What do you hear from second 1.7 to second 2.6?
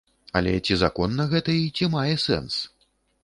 ці мае сэнс?